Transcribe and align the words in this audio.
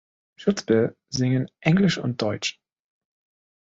Chuzpe 0.35 0.95
singen 1.09 1.47
Englisch 1.59 1.99
und 1.99 2.23
Deutsch. 2.23 2.57